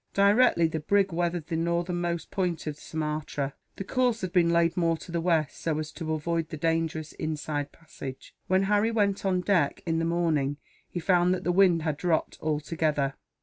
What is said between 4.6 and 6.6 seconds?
more to the west, so as to avoid the